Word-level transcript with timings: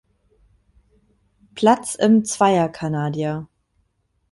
Platz 1.53 1.93
im 1.93 2.25
Zweier-Canadier. 2.25 3.47